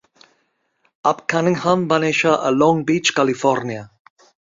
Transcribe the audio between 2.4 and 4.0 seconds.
a Long Beach, Califòrnia.